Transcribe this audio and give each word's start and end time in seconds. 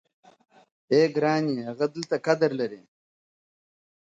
o 0.89 0.91
يې 0.99 1.03
گراني 1.15 1.55
هـــغه 1.67 1.85
دلــــتـــه 1.93 2.17
قـــــــدر 2.25 2.51
لـــــري. 2.57 2.81